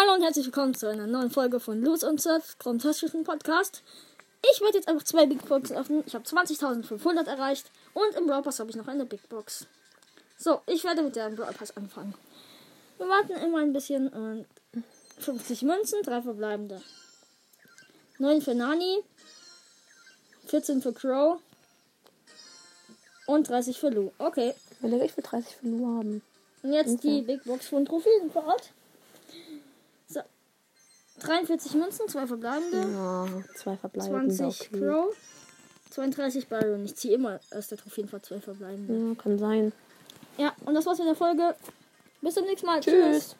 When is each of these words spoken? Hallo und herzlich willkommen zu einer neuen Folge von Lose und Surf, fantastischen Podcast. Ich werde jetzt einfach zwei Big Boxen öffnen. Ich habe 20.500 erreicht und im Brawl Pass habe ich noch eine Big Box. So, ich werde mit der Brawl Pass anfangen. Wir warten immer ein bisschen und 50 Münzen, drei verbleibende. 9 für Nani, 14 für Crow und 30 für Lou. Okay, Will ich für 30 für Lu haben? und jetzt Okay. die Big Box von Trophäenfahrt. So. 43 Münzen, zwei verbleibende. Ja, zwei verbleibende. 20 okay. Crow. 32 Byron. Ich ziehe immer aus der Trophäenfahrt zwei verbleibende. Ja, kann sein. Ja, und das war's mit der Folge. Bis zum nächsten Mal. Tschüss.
Hallo 0.00 0.14
und 0.14 0.22
herzlich 0.22 0.46
willkommen 0.46 0.72
zu 0.74 0.88
einer 0.88 1.06
neuen 1.06 1.30
Folge 1.30 1.60
von 1.60 1.82
Lose 1.82 2.08
und 2.08 2.22
Surf, 2.22 2.56
fantastischen 2.58 3.22
Podcast. 3.22 3.82
Ich 4.50 4.62
werde 4.62 4.78
jetzt 4.78 4.88
einfach 4.88 5.04
zwei 5.04 5.26
Big 5.26 5.46
Boxen 5.46 5.76
öffnen. 5.76 6.02
Ich 6.06 6.14
habe 6.14 6.24
20.500 6.24 7.26
erreicht 7.26 7.70
und 7.92 8.14
im 8.16 8.26
Brawl 8.26 8.40
Pass 8.40 8.60
habe 8.60 8.70
ich 8.70 8.76
noch 8.76 8.88
eine 8.88 9.04
Big 9.04 9.28
Box. 9.28 9.66
So, 10.38 10.62
ich 10.66 10.84
werde 10.84 11.02
mit 11.02 11.16
der 11.16 11.28
Brawl 11.28 11.52
Pass 11.52 11.76
anfangen. 11.76 12.14
Wir 12.96 13.08
warten 13.10 13.32
immer 13.32 13.58
ein 13.58 13.74
bisschen 13.74 14.08
und 14.08 14.46
50 15.18 15.62
Münzen, 15.62 16.00
drei 16.02 16.22
verbleibende. 16.22 16.80
9 18.18 18.40
für 18.40 18.54
Nani, 18.54 19.00
14 20.46 20.80
für 20.80 20.94
Crow 20.94 21.38
und 23.26 23.50
30 23.50 23.78
für 23.78 23.90
Lou. 23.90 24.12
Okay, 24.16 24.54
Will 24.80 25.02
ich 25.02 25.12
für 25.12 25.20
30 25.20 25.56
für 25.56 25.66
Lu 25.68 25.98
haben? 25.98 26.22
und 26.62 26.72
jetzt 26.72 26.88
Okay. 26.88 27.20
die 27.20 27.22
Big 27.22 27.44
Box 27.44 27.68
von 27.68 27.84
Trophäenfahrt. 27.84 28.64
So. 28.64 28.79
43 31.20 31.74
Münzen, 31.74 32.08
zwei 32.08 32.26
verbleibende. 32.26 32.78
Ja, 32.92 33.26
zwei 33.56 33.76
verbleibende. 33.76 34.34
20 34.34 34.68
okay. 34.72 34.80
Crow. 34.80 35.16
32 35.90 36.48
Byron. 36.48 36.84
Ich 36.84 36.96
ziehe 36.96 37.14
immer 37.14 37.40
aus 37.50 37.68
der 37.68 37.78
Trophäenfahrt 37.78 38.24
zwei 38.24 38.40
verbleibende. 38.40 39.08
Ja, 39.08 39.14
kann 39.14 39.38
sein. 39.38 39.72
Ja, 40.38 40.52
und 40.64 40.74
das 40.74 40.86
war's 40.86 40.98
mit 40.98 41.08
der 41.08 41.14
Folge. 41.14 41.54
Bis 42.20 42.34
zum 42.34 42.44
nächsten 42.44 42.66
Mal. 42.66 42.80
Tschüss. 42.80 43.36